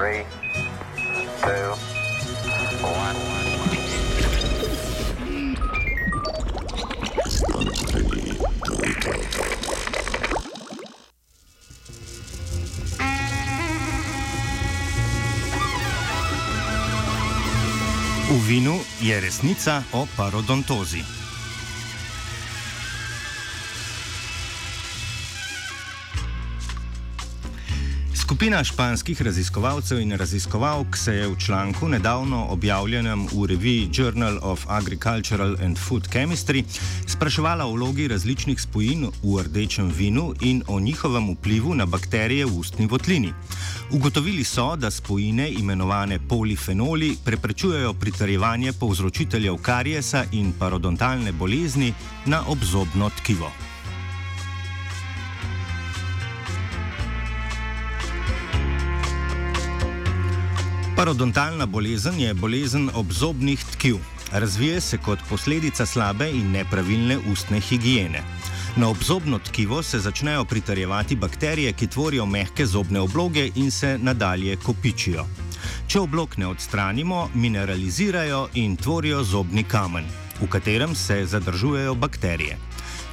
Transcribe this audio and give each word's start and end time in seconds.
Three, 0.00 0.24
two, 1.42 1.76
one. 2.80 3.16
V 18.30 18.38
vinu 18.48 18.80
je 19.00 19.20
resnica 19.20 19.82
o 19.92 20.06
parodontozi. 20.16 21.19
Skupina 28.30 28.64
španskih 28.64 29.22
raziskovalcev 29.22 29.98
in 30.00 30.12
raziskovalk 30.14 30.96
se 30.96 31.14
je 31.14 31.28
v 31.28 31.38
članku 31.38 31.88
nedavno 31.88 32.44
objavljenem 32.50 33.26
v 33.26 33.46
reviji 33.46 33.88
Journal 33.92 34.38
of 34.42 34.66
Agricultural 34.68 35.56
and 35.64 35.78
Food 35.78 36.08
Chemistry 36.08 36.64
spraševala 37.06 37.66
o 37.66 37.72
vlogi 37.72 38.08
različnih 38.08 38.60
spojin 38.60 39.08
v 39.22 39.42
rdečem 39.42 39.88
vinu 39.96 40.34
in 40.40 40.62
o 40.66 40.80
njihovem 40.80 41.30
vplivu 41.30 41.74
na 41.74 41.86
bakterije 41.86 42.44
v 42.46 42.58
ustni 42.58 42.86
votlini. 42.86 43.32
Ugotovili 43.90 44.44
so, 44.44 44.76
da 44.76 44.90
spojine 44.90 45.50
imenovane 45.50 46.18
polifenoli 46.28 47.16
preprečujejo 47.24 47.94
pritrjevanje 47.94 48.72
povzročiteljev 48.72 49.56
kariesa 49.56 50.24
in 50.32 50.52
parodontalne 50.58 51.32
bolezni 51.32 51.94
na 52.26 52.44
obzobno 52.46 53.10
tkivo. 53.10 53.69
Parodontalna 61.00 61.66
bolezen 61.66 62.18
je 62.20 62.34
bolezen 62.34 62.90
obzobnih 62.94 63.64
tkiv. 63.72 63.96
Razvije 64.32 64.80
se 64.80 64.98
kot 64.98 65.18
posledica 65.28 65.86
slabe 65.86 66.26
in 66.30 66.50
nepravilne 66.52 67.16
ustne 67.32 67.60
higiene. 67.60 68.20
Na 68.76 68.88
obzobno 68.88 69.38
tkivo 69.38 69.82
se 69.82 69.98
začnejo 69.98 70.44
pritrjevati 70.44 71.16
bakterije, 71.16 71.72
ki 71.72 71.86
tvorijo 71.86 72.26
mehke 72.26 72.66
zobne 72.66 73.00
obloge 73.00 73.48
in 73.54 73.70
se 73.70 73.98
nadalje 73.98 74.56
kopičijo. 74.56 75.24
Če 75.86 76.00
oblog 76.00 76.38
ne 76.38 76.46
odstranimo, 76.46 77.30
mineralizirajo 77.34 78.48
in 78.54 78.76
tvorijo 78.76 79.24
zobni 79.24 79.64
kamen, 79.64 80.04
v 80.42 80.50
katerem 80.52 80.94
se 80.94 81.24
zadržujejo 81.26 81.94
bakterije. 81.94 82.58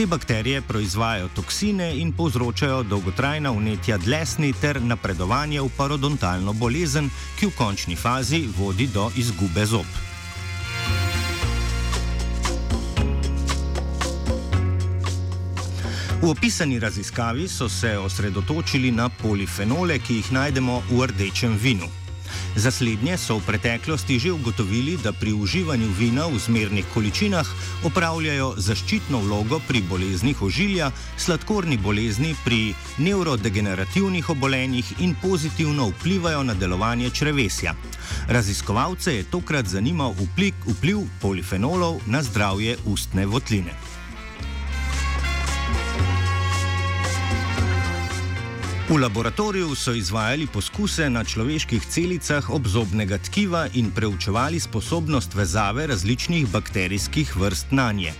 Te 0.00 0.06
bakterije 0.06 0.62
proizvajajo 0.62 1.28
toksine 1.28 1.96
in 2.00 2.12
povzročajo 2.12 2.82
dolgotrajna 2.82 3.50
vnetja 3.50 3.98
dlesni 3.98 4.54
ter 4.60 4.80
napredovanje 4.82 5.60
v 5.60 5.68
parodontalno 5.76 6.54
bolezen, 6.56 7.10
ki 7.36 7.50
v 7.50 7.52
končni 7.58 7.96
fazi 7.96 8.46
vodi 8.56 8.86
do 8.86 9.10
izgube 9.16 9.66
zob. 9.66 9.84
V 16.22 16.30
opisani 16.30 16.80
raziskavi 16.80 17.48
so 17.48 17.68
se 17.68 17.98
osredotočili 17.98 18.90
na 18.92 19.08
polifenole, 19.08 19.98
ki 19.98 20.14
jih 20.14 20.32
najdemo 20.32 20.82
v 20.90 21.06
rdečem 21.12 21.58
vinu. 21.60 21.92
Za 22.56 22.70
slednje 22.70 23.14
so 23.18 23.38
v 23.38 23.46
preteklosti 23.46 24.18
že 24.18 24.32
ugotovili, 24.32 24.96
da 24.98 25.12
pri 25.12 25.32
uživanju 25.32 25.88
vina 25.98 26.26
v 26.26 26.38
zmernih 26.38 26.84
količinah 26.94 27.46
opravljajo 27.86 28.54
zaščitno 28.58 29.20
vlogo 29.22 29.60
pri 29.68 29.82
boleznih 29.86 30.42
ožilja, 30.42 30.90
sladkorni 31.16 31.78
bolezni, 31.78 32.34
pri 32.44 32.74
nevrodegenerativnih 32.98 34.30
obolenjih 34.30 34.98
in 34.98 35.14
pozitivno 35.22 35.88
vplivajo 35.94 36.42
na 36.42 36.54
delovanje 36.54 37.10
črevesja. 37.10 37.74
Raziskovalce 38.28 39.14
je 39.14 39.30
tokrat 39.30 39.66
zanimal 39.66 40.14
vplik, 40.18 40.54
vpliv 40.66 41.06
polifenolov 41.22 42.02
na 42.06 42.22
zdravje 42.22 42.76
ustne 42.86 43.26
votline. 43.26 43.89
V 48.90 48.98
laboratoriju 48.98 49.74
so 49.78 49.92
izvajali 49.94 50.48
poskuse 50.50 51.06
na 51.10 51.20
človeških 51.24 51.84
celicah 51.86 52.50
obzobnega 52.50 53.20
tkiva 53.22 53.68
in 53.78 53.92
preučevali 53.94 54.58
sposobnost 54.60 55.34
vezave 55.34 55.86
različnih 55.86 56.48
bakterijskih 56.50 57.36
vrst 57.36 57.70
na 57.70 57.92
nje. 57.92 58.12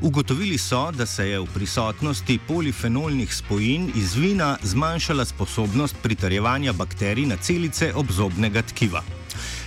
Ugotovili 0.00 0.58
so, 0.58 0.92
da 0.94 1.06
se 1.06 1.26
je 1.28 1.40
v 1.40 1.46
prisotnosti 1.54 2.38
polifenolnih 2.48 3.34
spojin 3.34 3.90
iz 3.94 4.14
vina 4.14 4.58
zmanjšala 4.62 5.24
sposobnost 5.24 5.96
pritrjevanja 6.02 6.72
bakterij 6.72 7.26
na 7.26 7.36
celice 7.36 7.90
obzobnega 7.94 8.62
tkiva. 8.62 9.02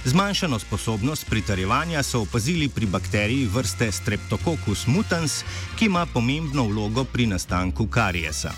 Zmanjšano 0.06 0.60
sposobnost 0.60 1.28
pritrjevanja 1.30 2.04
so 2.04 2.22
opazili 2.22 2.70
pri 2.70 2.86
bakteriji 2.86 3.50
vrste 3.54 3.92
Streptococcus 3.92 4.88
mutans, 4.88 5.44
ki 5.76 5.86
ima 5.86 6.06
pomembno 6.06 6.64
vlogo 6.64 7.04
pri 7.04 7.28
nastanku 7.28 7.88
kariesa. 7.88 8.54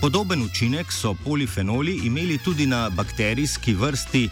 Podoben 0.00 0.42
učinek 0.42 0.92
so 0.92 1.14
polifenoli 1.24 2.00
imeli 2.04 2.38
tudi 2.38 2.66
na 2.66 2.90
bakterijski 2.90 3.74
vrsti 3.74 4.28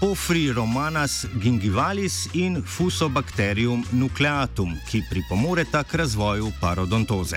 Pofri 0.00 0.52
romanas 0.52 1.26
gingivalis 1.42 2.28
in 2.34 2.62
Fusobacterium 2.62 3.84
nucleatum, 3.92 4.74
ki 4.90 5.02
pripomoreta 5.10 5.84
k 5.84 5.94
razvoju 5.94 6.50
parodontoze. 6.60 7.36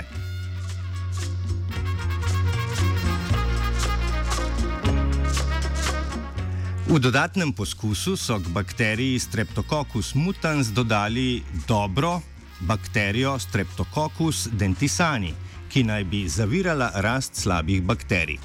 V 6.88 7.00
dodatnem 7.00 7.54
poskusu 7.54 8.18
so 8.18 8.40
k 8.40 8.50
bakteriji 8.50 9.20
Streptococcus 9.20 10.16
mutans 10.16 10.68
dodali 10.68 11.44
dobro 11.68 12.22
bakterijo 12.60 13.40
Streptococcus 13.40 14.48
dentisani 14.52 15.49
ki 15.70 15.84
naj 15.84 16.04
bi 16.04 16.28
zavirala 16.30 16.92
rast 16.96 17.36
slabih 17.36 17.84
bakterij. 17.84 18.40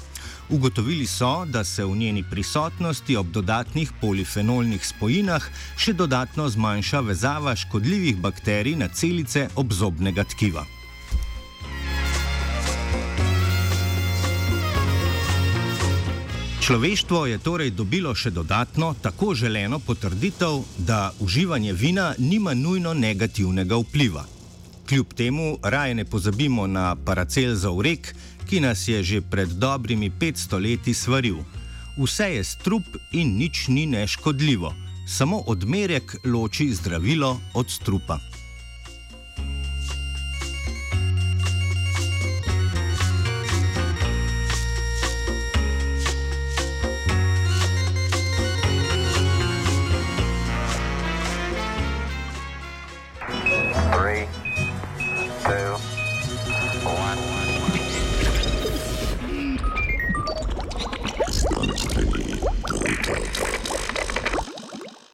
Ugotovili 0.49 1.07
so, 1.07 1.45
da 1.45 1.63
se 1.63 1.85
v 1.85 1.97
njeni 1.97 2.23
prisotnosti 2.31 3.15
ob 3.17 3.31
dodatnih 3.33 3.91
polifenolnih 4.01 4.85
spojinah 4.85 5.49
še 5.77 5.93
dodatno 5.93 6.49
zmanjša 6.49 6.99
vezava 6.99 7.55
škodljivih 7.55 8.21
bakterij 8.21 8.75
na 8.75 8.87
celice 8.87 9.49
obzobnega 9.55 10.23
tkiva. 10.23 10.65
Človeštvo 16.65 17.25
je 17.25 17.37
torej 17.37 17.71
dobilo 17.77 18.15
še 18.17 18.31
dodatno, 18.33 18.95
tako 19.01 19.35
želeno 19.37 19.77
potrditev, 19.79 20.63
da 20.77 21.11
uživanje 21.21 21.73
vina 21.73 22.13
nima 22.17 22.53
nujno 22.53 22.93
negativnega 22.93 23.77
vpliva. 23.77 24.25
Kljub 24.87 25.13
temu 25.13 25.57
raje 25.63 25.95
ne 25.95 26.05
pozabimo 26.05 26.67
na 26.67 26.95
paracel 26.95 27.55
za 27.55 27.71
urek, 27.71 28.15
ki 28.49 28.59
nas 28.59 28.87
je 28.87 29.03
že 29.03 29.21
pred 29.21 29.49
dobrimi 29.49 30.11
500 30.11 30.61
leti 30.61 30.93
svaril. 30.93 31.37
Vse 31.97 32.29
je 32.35 32.43
strup 32.43 32.83
in 33.11 33.37
nič 33.37 33.67
ni 33.67 33.85
neškodljivo, 33.85 34.73
samo 35.07 35.43
odmerek 35.47 36.15
loči 36.25 36.69
zdravilo 36.73 37.39
od 37.53 37.71
strupa. 37.71 38.34